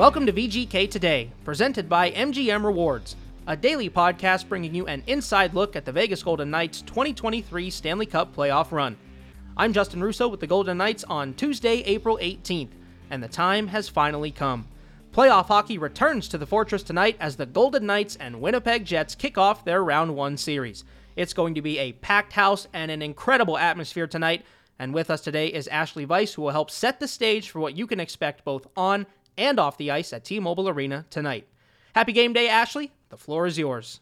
[0.00, 3.16] Welcome to VGK Today, presented by MGM Rewards,
[3.46, 8.06] a daily podcast bringing you an inside look at the Vegas Golden Knights 2023 Stanley
[8.06, 8.96] Cup playoff run.
[9.58, 12.70] I'm Justin Russo with the Golden Knights on Tuesday, April 18th,
[13.10, 14.66] and the time has finally come.
[15.12, 19.36] Playoff hockey returns to the Fortress tonight as the Golden Knights and Winnipeg Jets kick
[19.36, 20.82] off their Round 1 series.
[21.14, 24.46] It's going to be a packed house and an incredible atmosphere tonight.
[24.78, 27.76] And with us today is Ashali Vise, who will help set the stage for what
[27.76, 29.04] you can expect both on
[29.36, 31.46] and off the ice at T Mobile Arena tonight.
[31.94, 32.90] Happy game day, Ashali.
[33.08, 34.00] The floor is yours.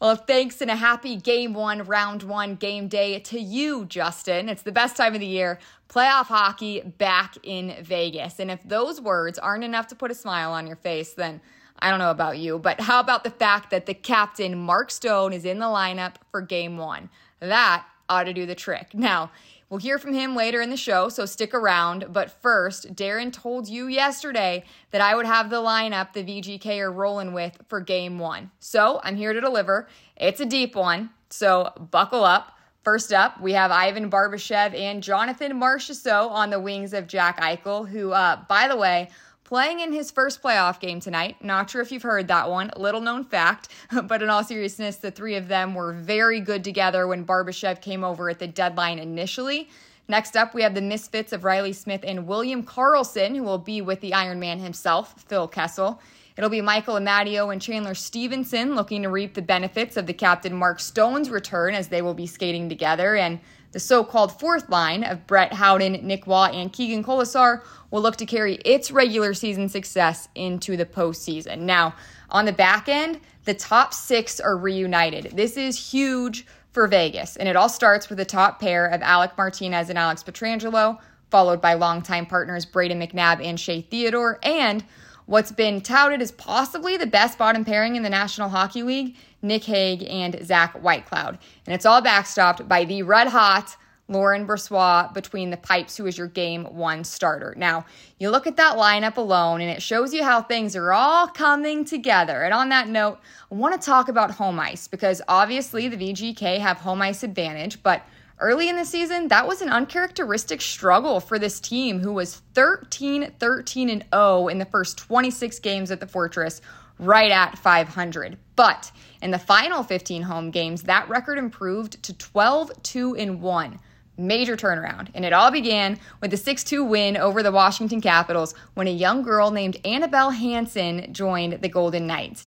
[0.00, 4.48] Well, thanks and a happy game one, round one game day to you, Justin.
[4.48, 5.58] It's the best time of the year.
[5.90, 8.40] Playoff hockey back in Vegas.
[8.40, 11.42] And if those words aren't enough to put a smile on your face, then
[11.80, 15.34] I don't know about you, but how about the fact that the captain, Mark Stone,
[15.34, 17.10] is in the lineup for game one?
[17.40, 18.94] That ought to do the trick.
[18.94, 19.30] Now,
[19.70, 22.06] We'll hear from him later in the show, so stick around.
[22.12, 26.90] But first, Darren told you yesterday that I would have the lineup the VGK are
[26.90, 28.50] rolling with for game one.
[28.58, 29.86] So I'm here to deliver.
[30.16, 32.58] It's a deep one, so buckle up.
[32.82, 37.88] First up, we have Ivan Barbashev and Jonathan Marchessault on the wings of Jack Eichel,
[37.88, 39.10] who, uh, by the way,
[39.50, 41.34] playing in his first playoff game tonight.
[41.42, 43.66] Not sure if you've heard that one, little known fact,
[44.04, 48.04] but in all seriousness, the three of them were very good together when Barbashev came
[48.04, 49.68] over at the deadline initially.
[50.06, 53.82] Next up, we have the misfits of Reilly Smith and William Karlsson, who will be
[53.82, 56.00] with the Iron Man himself, Phil Kessel.
[56.36, 60.54] It'll be Michael Amadio and Chandler Stephenson looking to reap the benefits of the captain
[60.54, 63.16] Mark Stone's return as they will be skating together.
[63.16, 63.40] And
[63.72, 68.16] the so called fourth line of Brett Howden, Nic Roy, and Keegan Kolesar will look
[68.16, 71.60] to carry its regular season success into the postseason.
[71.60, 71.94] Now,
[72.30, 75.32] on the back end, the top six are reunited.
[75.36, 79.36] This is huge for Vegas, and it all starts with the top pair of Alec
[79.36, 80.98] Martinez and Alex Pietrangelo,
[81.30, 84.84] followed by longtime partners Brayden McNabb and Shea Theodore, and
[85.30, 89.62] what's been touted as possibly the best bottom pairing in the National Hockey League, Nick
[89.62, 91.38] Hague and Zach Whitecloud.
[91.66, 93.76] And it's all backstopped by the red hot
[94.08, 97.54] Laurent Brossoit between the pipes, who is your game one starter.
[97.56, 97.86] Now,
[98.18, 101.84] you look at that lineup alone, and it shows you how things are all coming
[101.84, 102.42] together.
[102.42, 103.20] And on that note,
[103.52, 107.84] I want to talk about home ice because obviously the VGK have home ice advantage,
[107.84, 108.02] but
[108.40, 113.32] early in the season, that was an uncharacteristic struggle for this team who was 13
[113.38, 116.60] 13 and 0 in the first 26 games at the Fortress,
[116.98, 118.38] right at 500.
[118.56, 118.90] But
[119.22, 123.78] in the final 15 home games, that record improved to 12 2 and 1
[124.16, 125.08] major turnaround.
[125.14, 128.92] And it all began with the 6 2 win over the Washington Capitals when a
[128.92, 132.44] young girl named Annabelle Hanson joined the Golden Knights.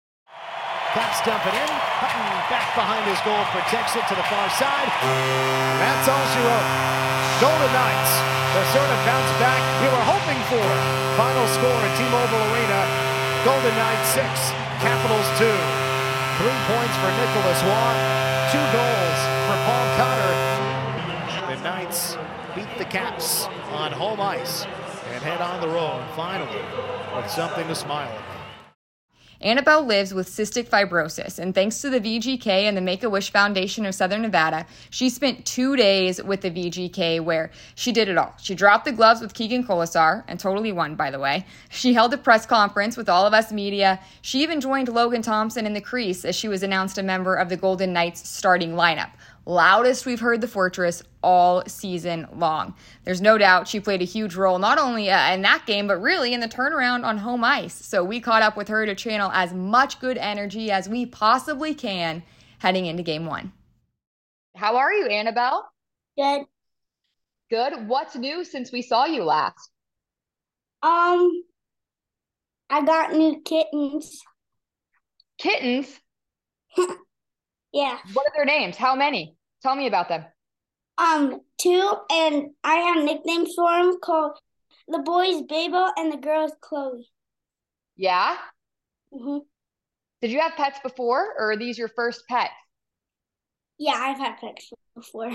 [0.92, 2.37] Caps dump it in.
[2.48, 4.88] Back behind his goal, protects it to the far side.
[5.80, 6.68] That's all she wrote.
[7.44, 8.12] Golden Knights,
[8.56, 10.66] the sort of bounce back we were hoping for.
[11.20, 12.80] Final score at T-Mobile Arena.
[13.44, 14.24] Golden Knights 6,
[14.80, 15.44] Capitals 2.
[16.40, 17.94] Three points for Nicolas Roy.
[18.48, 20.58] Two goals for Paul Cotter
[21.48, 22.16] the Knights
[22.54, 26.60] beat the Caps on home ice and head on the road finally
[27.16, 28.37] with something to smile about.
[29.40, 33.30] Annabelle lives with cystic fibrosis, and thanks to the VGK and the Make a Wish
[33.30, 38.18] Foundation of Southern Nevada, she spent two days with the VGK where she did it
[38.18, 38.34] all.
[38.40, 41.46] She dropped the gloves with Keegan Kolesar and totally won, by the way.
[41.70, 44.00] She held a press conference with all of us media.
[44.22, 47.48] She even joined Logan Thompson in the crease as she was announced a member of
[47.48, 49.10] the Golden Knights starting lineup
[49.48, 52.74] loudest we've heard the Fortress all season long.
[53.04, 56.00] There's no doubt she played a huge role not only uh, in that game, but
[56.00, 57.74] really in the turnaround on home ice.
[57.74, 61.74] So we caught up with her to channel as much good energy as we possibly
[61.74, 62.22] can
[62.58, 63.52] heading into game one.
[64.54, 65.68] How are you, Annabelle?
[66.16, 66.42] Good.
[67.50, 67.88] Good.
[67.88, 69.70] What's new since we saw you last?
[70.82, 71.42] Um,
[72.68, 74.20] I got new kittens.
[75.38, 75.88] Kittens?
[77.72, 77.98] yeah.
[78.12, 78.76] What are their names?
[78.76, 79.37] How many?
[79.62, 80.24] Tell me about them.
[80.98, 84.38] Um, two, and I have nicknames for them called
[84.88, 87.08] the boys Babel and the girls Chloe.
[87.96, 88.36] Yeah.
[89.12, 89.46] Mhm.
[90.20, 92.52] Did you have pets before, or are these your first pets?
[93.78, 95.32] Yeah, I've had pets before.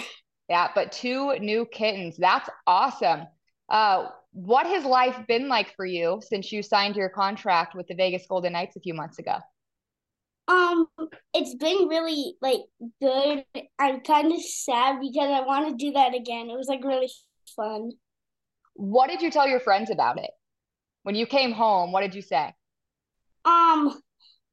[0.50, 2.18] Yeah, but two new kittens.
[2.18, 3.28] That's awesome.
[3.70, 7.96] Uh, what has life been like for you since you signed your contract with the
[7.96, 9.38] Vegas Golden Knights a few months ago?
[10.48, 10.88] Um,
[11.34, 12.62] it's been really like
[13.02, 13.46] good.
[13.80, 16.50] I'm kind of sad because I want to do that again.
[16.50, 17.10] It was like really
[17.56, 17.92] fun.
[18.76, 20.32] What did you tell your friends about it?
[21.04, 22.54] When you came home, what did you say?
[23.46, 24.02] Um,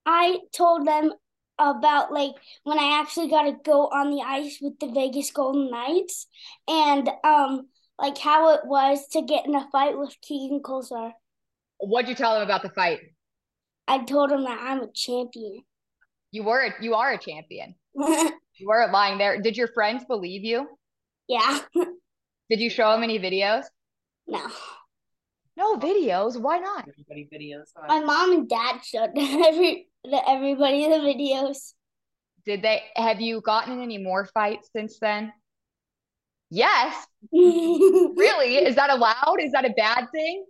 [0.05, 1.13] I told them
[1.59, 2.33] about like
[2.65, 6.27] when I actually got to go on the ice with the Vegas Golden Knights
[6.67, 11.13] and um like how it was to get in a fight with Keegan Kolesar.
[11.79, 13.01] What'd you tell them about the fight?
[13.87, 15.65] I told him that I'm a champion.
[16.33, 17.75] You were you are a champion.
[17.95, 19.41] you weren't lying there.
[19.41, 20.69] Did your friends believe you?
[21.29, 21.61] Yeah.
[22.51, 23.65] Did you show them any videos?
[24.27, 24.47] No.
[25.57, 26.41] No videos.
[26.41, 26.89] Why not?
[26.89, 27.67] Everybody videos.
[27.89, 29.89] My mom and dad showed every
[30.27, 31.75] everybody the videos.
[32.47, 35.33] Did they have you gotten any more fights since then?
[36.51, 37.07] Yes.
[37.33, 38.11] really?
[38.17, 38.57] Really?
[38.57, 39.37] Is that allowed?
[39.41, 40.45] Is that a bad thing?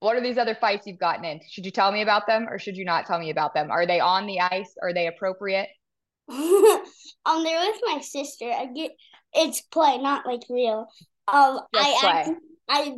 [0.00, 1.40] What are these other fights you've gotten in?
[1.48, 3.70] Should you tell me about them or should you not tell me about them?
[3.70, 4.74] Are they on the ice?
[4.82, 5.68] Are they appropriate?
[6.28, 8.50] um, they're with my sister.
[8.50, 8.92] I get
[9.32, 10.88] it's play, not like real.
[11.32, 12.36] Um, Just I actually,
[12.68, 12.94] I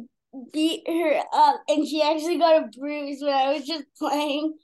[0.53, 4.55] beat her up, and she actually got a bruise when I was just playing.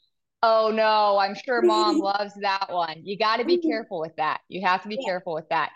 [0.43, 3.03] Oh no, I'm sure mom loves that one.
[3.05, 4.41] You got to be careful with that.
[4.49, 5.05] You have to be Yeah.
[5.05, 5.71] careful with that.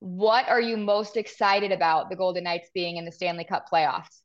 [0.00, 4.20] What are you most excited about the Golden Knights being in the Stanley Cup playoffs?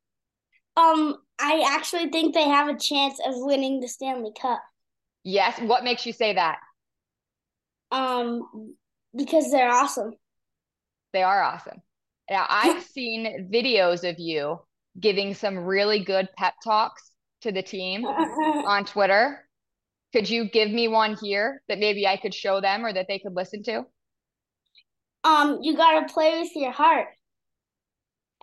[0.77, 4.61] Um, I actually think they have a chance of winning the Stanley Cup.
[5.23, 5.59] Yes.
[5.59, 6.59] What makes you say that?
[7.91, 8.75] Um,
[9.15, 10.13] because they're awesome.
[11.13, 11.81] They are awesome.
[12.29, 14.59] Now, I've seen videos of you
[14.99, 17.11] giving some really good pep talks
[17.41, 19.47] to the team on Twitter.
[20.13, 23.19] Could you give me one here that maybe I could show them or that they
[23.19, 23.85] could listen to?
[25.25, 27.07] um, you gotta play with your heart.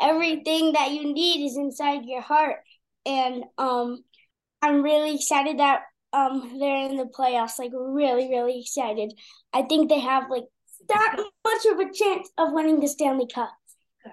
[0.01, 2.57] Everything that you need is inside your heart,
[3.07, 4.05] and um,
[4.61, 5.83] I'm really excited that
[6.13, 7.59] um they're in the playoffs.
[7.59, 9.13] Like really, really excited.
[9.53, 10.45] I think they have like
[10.89, 13.51] that much of a chance of winning the Stanley Cup.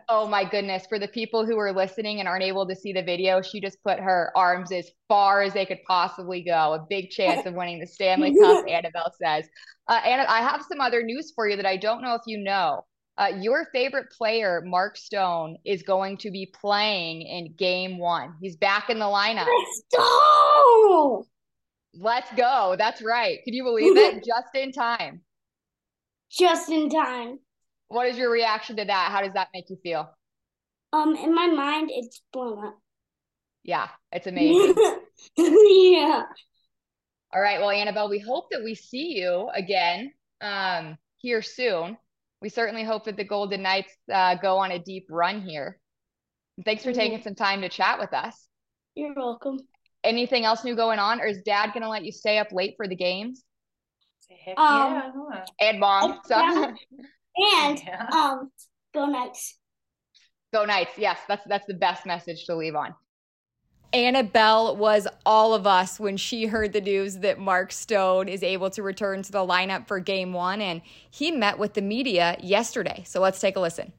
[0.07, 0.85] Oh my goodness.
[0.87, 3.81] For the people who are listening and aren't able to see the video, she just
[3.83, 6.73] put her arms as far as they could possibly go.
[6.73, 9.47] A big chance of winning the Stanley Cup, Annabelle says.
[9.87, 12.37] Uh, Anna, I have some other news for you that I don't know if you
[12.37, 12.85] know.
[13.19, 18.35] Uh, your favorite player, Mark Stone, is going to be playing in game one.
[18.39, 19.45] He's back in the lineup.
[19.45, 21.25] Let's go!
[21.95, 22.75] Let's go.
[22.77, 23.39] That's right.
[23.43, 24.23] Can you believe it?
[24.25, 25.19] Just in time.
[26.31, 27.39] Just in time.
[27.89, 29.09] What is your reaction to that?
[29.11, 30.09] How does that make you feel?
[30.93, 32.79] Um, in my mind, it's blown up.
[33.63, 34.75] Yeah, it's amazing.
[35.35, 36.23] yeah.
[37.33, 37.59] All right.
[37.59, 41.97] Well, Annabelle, we hope that we see you again um, here soon.
[42.41, 45.79] We certainly hope that the Golden Knights uh, go on a deep run here.
[46.65, 48.47] Thanks for taking some time to chat with us.
[48.95, 49.59] You're welcome.
[50.03, 52.75] Anything else new going on, or is Dad going to let you stay up late
[52.77, 53.43] for the games
[54.45, 55.45] Heck Um, yeah, huh?
[55.59, 56.19] and Mom?
[56.25, 56.71] So Yeah.
[57.61, 58.07] And Yeah.
[58.11, 58.51] um,
[58.93, 59.57] go Knights.
[60.53, 60.91] go Knights.
[60.97, 62.93] Yes, that's that's the best message to leave on.
[63.93, 68.69] Annabelle was all of us when she heard the news that Mark Stone is able
[68.71, 73.03] to return to the lineup for game one, and he met with the media yesterday.
[73.05, 73.93] So let's take a listen.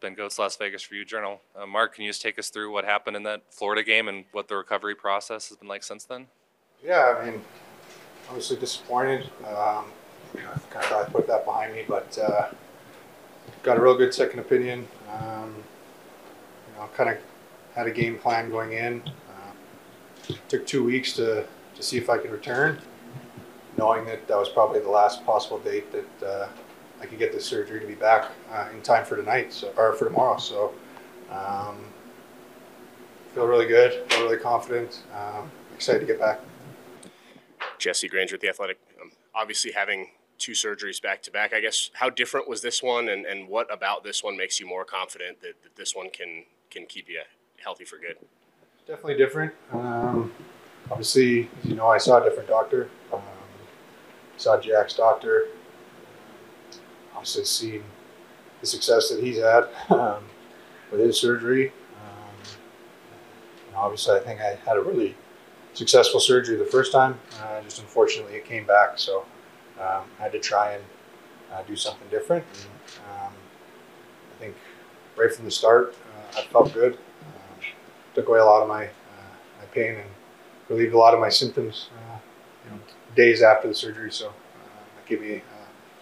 [0.00, 1.40] Ben Gotz, Las Vegas Review-Journal.
[1.56, 4.24] Uh, Mark, can you just take us through what happened in that Florida game and
[4.32, 6.26] what the recovery process has been like since then?
[6.84, 7.42] Yeah, I mean,
[8.28, 9.30] obviously disappointed.
[9.46, 9.86] Um,
[10.34, 12.48] you know, I kind of thought I put that behind me, but uh,
[13.62, 14.86] got a real good second opinion.
[15.10, 15.54] Um,
[16.68, 17.18] you know, kind of
[17.74, 19.02] had a game plan going in.
[19.28, 21.44] Uh, took two weeks to,
[21.74, 22.78] to see if I could return,
[23.76, 26.48] knowing that that was probably the last possible date that uh,
[27.00, 29.92] I could get the surgery to be back uh, in time for tonight, so, or
[29.94, 30.38] for tomorrow.
[30.38, 30.72] So,
[31.30, 31.84] um,
[33.34, 36.40] feel really good, feel really confident, um, excited to get back.
[37.78, 38.78] Jesse Granger at the Athletic.
[39.02, 43.08] Um, obviously, having two surgeries back to back, I guess how different was this one,
[43.08, 46.44] and, and what about this one makes you more confident that, that this one can
[46.70, 47.20] can keep you
[47.64, 48.16] healthy for good?
[48.86, 49.52] Definitely different.
[49.72, 50.32] Um,
[50.90, 52.90] obviously, you know, I saw a different doctor.
[53.12, 53.22] Um,
[54.36, 55.48] saw Jack's doctor.
[57.14, 57.84] Obviously, seen
[58.60, 60.24] the success that he's had um,
[60.90, 61.72] with his surgery.
[61.96, 62.36] Um,
[63.74, 65.16] obviously, I think I had a really
[65.72, 67.18] successful surgery the first time.
[67.40, 69.24] Uh, just unfortunately, it came back, so
[69.80, 70.84] um, I had to try and
[71.52, 72.44] uh, do something different.
[72.44, 73.32] And, um,
[74.36, 74.54] I think
[75.16, 76.98] right from the start, uh, I felt good.
[78.14, 80.10] Took away a lot of my uh, my pain and
[80.68, 81.90] relieved a lot of my symptoms.
[81.96, 82.18] Uh,
[82.64, 82.78] you know,
[83.14, 84.30] days after the surgery, so uh,
[84.96, 85.42] that gave me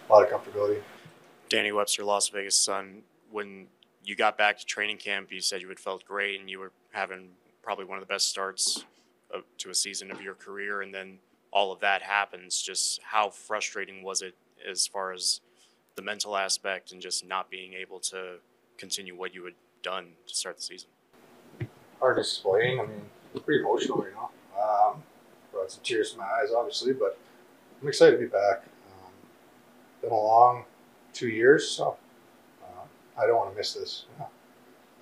[0.07, 0.81] a lot of comfortability.
[1.49, 3.01] Danny Webster, Las Vegas Sun.
[3.31, 3.67] When
[4.03, 6.71] you got back to training camp, you said you had felt great and you were
[6.91, 7.29] having
[7.61, 8.85] probably one of the best starts
[9.33, 11.17] of, to a season of your career, and then
[11.51, 12.61] all of that happens.
[12.61, 14.35] Just how frustrating was it
[14.67, 15.41] as far as
[15.95, 18.35] the mental aspect and just not being able to
[18.77, 20.89] continue what you had done to start the season?
[22.11, 22.79] To explain.
[22.79, 23.01] I mean,
[23.45, 24.29] pretty emotional, you know.
[24.61, 25.03] Um,
[25.51, 27.17] brought some tears to my eyes, obviously, but
[27.81, 28.63] I'm excited to be back.
[28.91, 29.11] Um,
[30.01, 30.65] been a long
[31.13, 31.95] two years, so
[32.61, 34.05] uh, I don't want to miss this.
[34.13, 34.29] You know.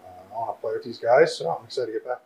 [0.06, 2.22] um, I want to play with these guys, so I'm excited to get back.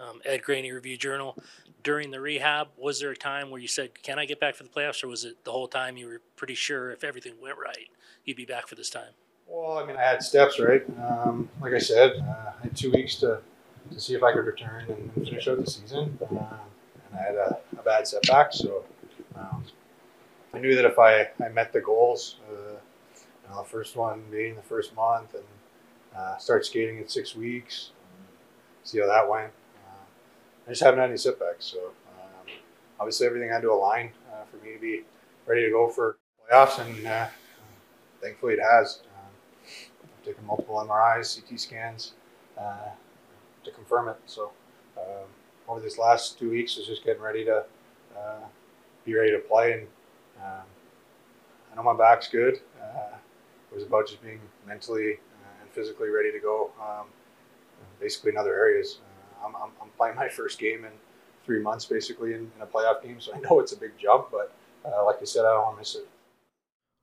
[0.00, 1.36] Um, Ed Graney Review Journal.
[1.82, 4.62] During the rehab, was there a time where you said, "Can I get back for
[4.62, 7.58] the playoffs?" Or was it the whole time you were pretty sure if everything went
[7.58, 7.88] right,
[8.24, 9.12] you'd be back for this time?
[9.46, 10.82] Well, I mean, I had steps, right?
[10.98, 13.40] Um, like I said, uh, I had two weeks to,
[13.92, 16.18] to see if I could return and, finish out the season.
[16.30, 16.38] Um,
[17.10, 18.84] and I had a, a bad setback, so
[19.36, 19.64] um,
[20.52, 22.74] I knew that if I, I met the goals, uh,
[23.14, 25.44] you know, the first one being the first month and
[26.16, 27.90] uh, start skating in six weeks,
[28.84, 29.52] see how that went.
[29.86, 32.52] Uh, I just haven't had any setbacks, so um,
[33.00, 35.02] obviously everything had to align uh, for me to be
[35.46, 36.16] ready to go for
[36.50, 37.26] playoffs, and uh,
[38.22, 39.00] thankfully it has.
[39.66, 42.12] I've taken multiple MRIs, CT scans
[42.58, 42.90] uh,
[43.64, 44.16] to confirm it.
[44.26, 44.52] So
[44.96, 45.26] um,
[45.68, 47.64] over these last two weeks is just getting ready to
[48.16, 48.44] uh,
[49.04, 49.86] be ready to play, and
[50.42, 50.64] um,
[51.72, 52.60] I know my back's good.
[52.80, 53.16] Uh,
[53.70, 56.70] it was about just being mentally uh, and physically ready to go.
[56.80, 57.06] Um,
[58.00, 60.92] basically, in other areas, uh, I'm, I'm, I'm, playing my first game in
[61.44, 63.20] three months, basically in, in, a playoff game.
[63.20, 64.54] So I know it's a big jump, but
[64.84, 66.08] uh, like I said, I don't want to miss it.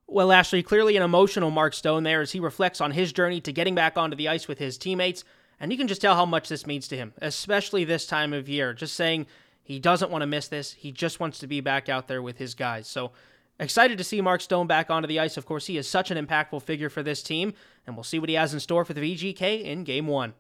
[0.08, 3.54] Well, Ashali, clearly an emotional Mark Stone there as he reflects on his journey to
[3.54, 5.24] getting back onto the ice with his teammates.
[5.62, 8.50] And you can just tell how much this means to him, especially this time of
[8.50, 8.74] year.
[8.74, 9.28] Just saying
[9.62, 10.74] he doesn't want to miss this.
[10.74, 12.88] He just wants to be back out there with his guys.
[12.88, 13.12] So
[13.60, 15.38] excited to see Mark Stone back onto the ice.
[15.38, 17.54] Of course, he is such an impactful figure for this team.
[17.86, 20.34] And we'll see what he has in store for the VGK in game one.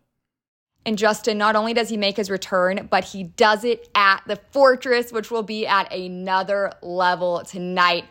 [0.87, 4.39] And Justin, not only does he make his return, but he does it at the
[4.49, 8.05] Fortress, which will be at another level tonight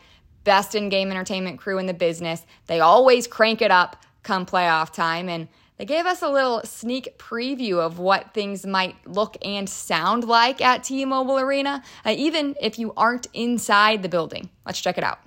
[0.45, 2.47] best in game entertainment crew in the business.
[2.69, 5.29] They always crank it up come playoff time.
[5.29, 5.49] And
[5.81, 10.61] they gave us a little sneak preview of what things might look and sound like
[10.61, 14.51] at T Mobile Arena, uh, even if you aren't inside the building.
[14.67, 15.21] Let's check it out.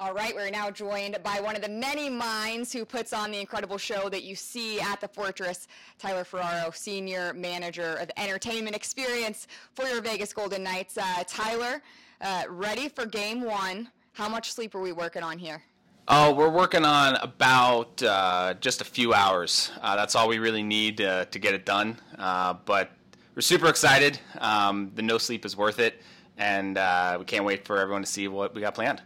[0.00, 3.38] All right, we're now joined by one of the many minds who puts on the
[3.38, 9.46] incredible show that you see at the Fortress, Tyler Ferraro, Senior Manager of Entertainment Experience
[9.76, 10.98] for your Vegas Golden Knights.
[10.98, 11.80] Uh, Tyler,
[12.20, 13.88] uh, ready for game one.
[14.10, 15.62] How much sleep are we working on here?
[16.08, 19.70] Oh, we're working on about uh, just a few hours.
[19.80, 21.96] Uh, that's all we really need to, to get it done.
[22.18, 22.90] Uh, but
[23.36, 24.18] we're super excited.
[24.38, 26.02] Um, the no sleep is worth it,
[26.36, 29.00] and uh, we can't wait for everyone to see what we got planned.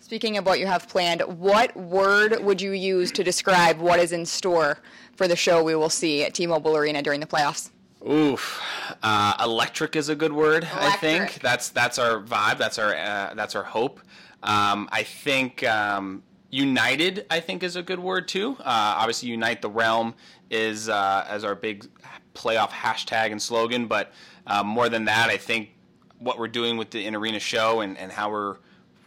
[0.00, 4.12] Speaking of what you have planned, what word would you use to describe what is
[4.12, 4.78] in store
[5.16, 7.70] for the show we will see at T-Mobile Arena during the playoffs?
[8.06, 8.60] Oof,
[9.02, 10.64] uh, electric is a good word.
[10.64, 10.92] Electric.
[10.92, 12.58] I think that's that's our vibe.
[12.58, 14.00] That's our uh, that's our hope.
[14.42, 18.56] Um, I think um, united, I think, is a good word too.
[18.60, 20.14] Uh, obviously, unite the realm
[20.50, 21.88] is uh, as our big
[22.34, 23.86] playoff hashtag and slogan.
[23.86, 24.12] But
[24.46, 25.70] uh, more than that, I think
[26.18, 28.58] what we're doing with the in arena show and, and how we're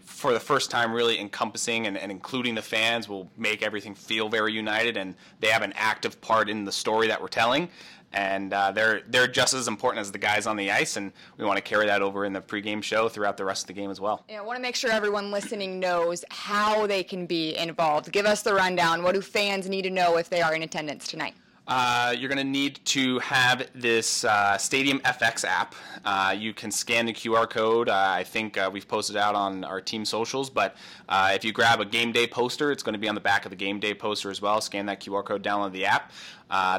[0.03, 4.29] for the first time really encompassing and, and, including the fans will make everything feel
[4.29, 7.67] very united and they have an active part in the story that we're telling
[8.15, 11.45] and uh, they're they're just as important as the guys on the ice, and we
[11.45, 13.91] want to carry that over in the pregame show throughout the rest of the game
[13.91, 14.23] as well.
[14.29, 18.11] Yeah, I want to make sure everyone listening knows how they can be involved.
[18.11, 19.03] Give us the rundown.
[19.03, 21.35] What do fans need to know if they are in attendance tonight?
[21.67, 25.73] Uh, you're going to need to have this uh, Stadium FX app.
[26.03, 27.89] Uh, you can scan the QR code.
[27.89, 30.75] Uh, I think uh, we've posted out on our team socials, but
[31.09, 33.49] if you grab a game day poster, it's going to be on the back of
[33.49, 34.61] the game day poster as well.
[34.61, 36.11] Scan that QR code, download the app.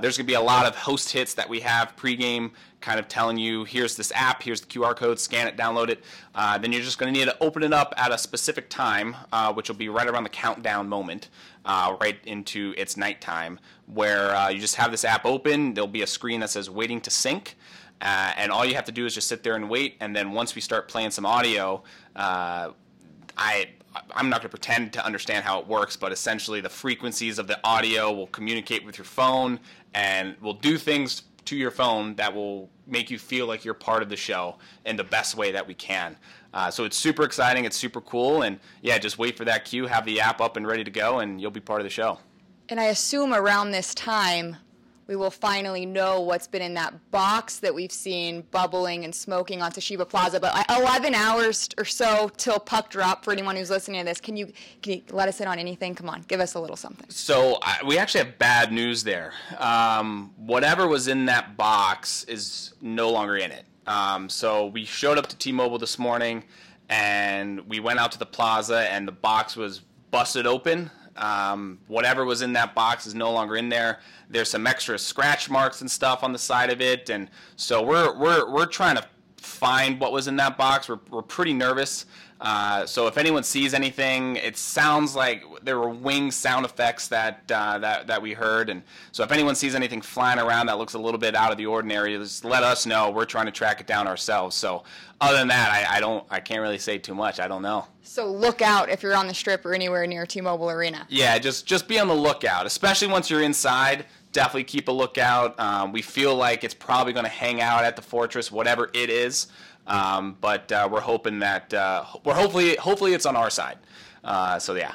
[0.00, 3.08] there's going to be a lot of host hits that we have pregame, kind of
[3.08, 6.04] telling you here's this app, here's the QR code, scan it, download it.
[6.60, 9.16] then you're just going to need to open it up at a specific time,
[9.54, 11.28] which will be right around the countdown moment
[11.66, 15.74] uh, right into its nighttime, where uh, you just have this app open.
[15.74, 17.56] There'll be a screen that says waiting to sync.
[18.00, 19.96] Uh, and all you have to do is just sit there and wait.
[20.00, 21.82] And then once we start playing some audio,
[22.14, 22.70] uh,
[23.36, 23.68] I
[24.14, 27.46] I'm not going to pretend to understand how it works, but essentially the frequencies of
[27.46, 29.58] the audio will communicate with your phone
[29.94, 34.02] and will do things to your phone that will make you feel like you're part
[34.02, 36.16] of the show in the best way that we can.
[36.52, 37.64] Uh, so it's super exciting.
[37.64, 38.42] It's super cool.
[38.42, 41.20] And yeah, just wait for that cue, have the app up and ready to go,
[41.20, 42.18] and you'll be part of the show.
[42.68, 44.56] And I assume around this time,
[45.06, 49.62] we will finally know what's been in that box that we've seen bubbling and smoking
[49.62, 50.40] on Toshiba Plaza.
[50.40, 54.20] But 11 hours or so till puck drop for anyone who's listening to this.
[54.20, 55.94] Can you, can you let us in on anything?
[55.94, 57.08] Come on, give us a little something.
[57.08, 59.32] So I, we actually have bad news there.
[59.58, 63.64] Um, whatever was in that box is no longer in it.
[63.86, 66.42] Um, so we showed up to T-Mobile this morning,
[66.88, 70.90] and we went out to the plaza, and the box was busted open.
[71.16, 74.00] Um, whatever was in that box is no longer in there.
[74.28, 78.16] There's some extra scratch marks and stuff on the side of it, and so we're
[78.18, 79.04] we're we're trying to
[79.36, 80.88] find what was in that box.
[80.88, 82.06] We're, we're pretty nervous.
[82.40, 87.50] Uh, so if anyone sees anything, it sounds like there were wing sound effects that
[87.50, 90.92] uh, that that we heard, and so if anyone sees anything flying around that looks
[90.92, 93.10] a little bit out of the ordinary, just let us know.
[93.10, 94.54] We're trying to track it down ourselves.
[94.54, 94.84] So
[95.20, 97.40] other than that, I, I don't, I can't really say too much.
[97.40, 97.86] I don't know.
[98.02, 101.06] So look out if you're on the strip or anywhere near T-Mobile Arena.
[101.08, 104.04] Yeah, just just be on the lookout, especially once you're inside.
[104.32, 105.58] Definitely keep a lookout.
[105.58, 109.08] Um, we feel like it's probably going to hang out at the fortress, whatever it
[109.08, 109.46] is.
[109.86, 113.78] Um, but uh, we're hoping that uh, we're hopefully hopefully it's on our side.
[114.24, 114.94] Uh, so yeah.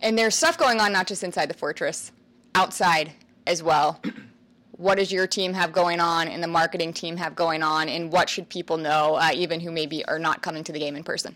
[0.00, 2.12] And there's stuff going on not just inside the fortress,
[2.54, 3.12] outside
[3.46, 4.00] as well.
[4.76, 8.12] what does your team have going on and the marketing team have going on, and
[8.12, 11.04] what should people know, uh, even who maybe are not coming to the game in
[11.04, 11.34] person?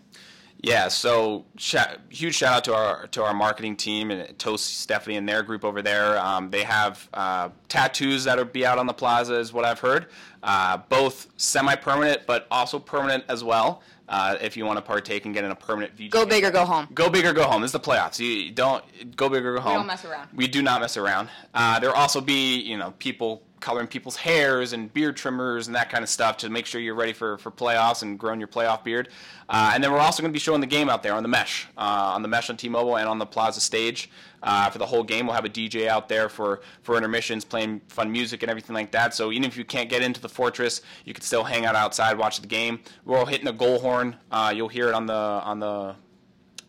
[0.61, 1.75] Yeah, so sh-
[2.09, 5.63] huge shout out to our to our marketing team and Toast Stephanie and their group
[5.63, 6.19] over there.
[6.19, 10.07] Um, they have uh, tattoos that'll be out on the plaza, is what I've heard.
[10.43, 13.81] Uh, both semi-permanent, but also permanent as well.
[14.09, 16.09] Uh, if you want to partake and get in a permanent VG.
[16.09, 16.87] Go big or go home.
[16.95, 17.61] Go big or go home.
[17.61, 18.17] This is the playoffs.
[18.19, 18.83] You don't
[19.15, 19.73] go big or go home.
[19.73, 20.29] We don't mess around.
[20.33, 21.29] We do not mess around.
[21.53, 25.89] Uh, there'll also be you know people coloring people's hairs and beard trimmers and that
[25.89, 28.83] kind of stuff to make sure you're ready for, for playoffs and growing your playoff
[28.83, 29.09] beard.
[29.47, 31.29] Uh, and then we're also going to be showing the game out there on the
[31.29, 31.81] mesh, uh,
[32.13, 34.09] on the mesh on T-Mobile and on the Plaza stage
[34.43, 35.25] uh, for the whole game.
[35.25, 38.91] We'll have a DJ out there for, for intermissions, playing fun music and everything like
[38.91, 39.13] that.
[39.13, 42.17] So even if you can't get into the fortress, you can still hang out outside,
[42.17, 42.79] watch the game.
[43.05, 44.15] We're all hitting a goal horn.
[44.31, 45.95] Uh, you'll hear it on the on the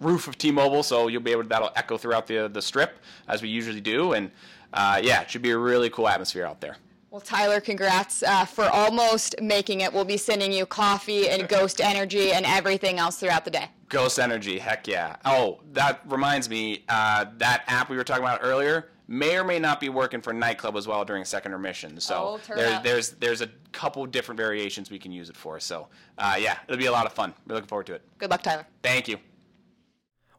[0.01, 3.43] roof of T-Mobile, so you'll be able to that'll echo throughout the the strip as
[3.43, 4.15] we usually do.
[4.15, 4.31] And
[4.73, 6.77] uh, yeah, it should be a really cool atmosphere out there.
[7.11, 9.93] Well, Tyler, congrats uh, for almost making it.
[9.93, 13.69] We'll be sending you coffee and Ghost Energy and everything else throughout the day.
[13.89, 15.17] Ghost Energy, heck yeah.
[15.25, 19.59] Oh, that reminds me, uh, that app we were talking about earlier may or may
[19.59, 21.99] not be working for nightclub as well during second remission.
[22.01, 25.59] So oh, there, there's there's a couple different variations we can use it for.
[25.61, 27.35] So uh, yeah, it'll be a lot of fun.
[27.47, 28.03] We're looking forward to it.
[28.19, 28.67] Good luck, Tyler.
[28.83, 29.19] Thank you.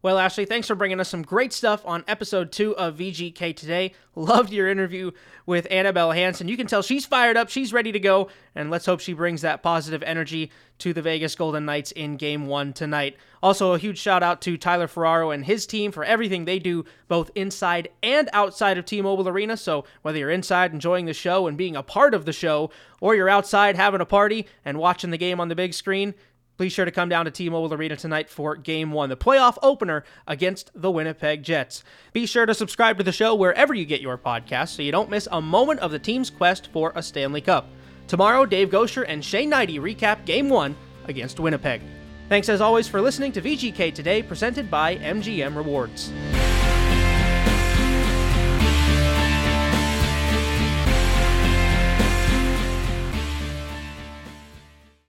[0.04, 3.94] Well, Ashali, thanks for bringing us some great stuff on episode two of VGK today.
[4.16, 5.12] Loved your interview
[5.46, 6.48] with Annabelle Hanson.
[6.48, 9.42] You can tell she's fired up, she's ready to go, and let's hope she brings
[9.42, 13.16] that positive energy to the Vegas Golden Knights in game one tonight.
[13.44, 16.84] Also, a huge shout out to Tyler Ferraro and his team for everything they do
[17.08, 19.56] both inside and outside of T Mobile Arena.
[19.56, 22.72] So, whether you're inside enjoying the show and being a part of the show,
[23.02, 26.16] or you're outside having a party and watching the game on the big screen,
[26.62, 30.04] Please sure to come down to T-Mobile Arena tonight for Game 1, the playoff opener
[30.28, 31.84] against the Winnipeg Jets.
[32.14, 35.10] Be sure to subscribe to the show wherever you get your podcasts so you don't
[35.10, 37.68] miss a moment of the team's quest for a Stanley Cup.
[38.06, 41.82] Tomorrow, Dave Goucher and Shane Hnidy recap Game 1 against Winnipeg.
[42.30, 46.12] Thanks as always for listening to VGK Today, presented by MGM Rewards.